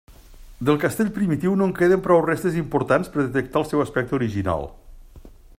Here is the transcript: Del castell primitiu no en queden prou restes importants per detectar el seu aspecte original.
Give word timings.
Del 0.69 0.79
castell 0.83 1.11
primitiu 1.17 1.53
no 1.59 1.67
en 1.69 1.75
queden 1.81 2.01
prou 2.07 2.23
restes 2.29 2.57
importants 2.63 3.13
per 3.17 3.21
detectar 3.29 3.63
el 3.65 3.71
seu 3.73 3.87
aspecte 3.87 4.21
original. 4.23 4.71